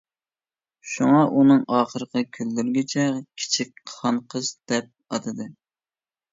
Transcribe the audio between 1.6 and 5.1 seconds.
ئاخىرقى كۈنلىرىگىچە كىچىك خانقىز دەپ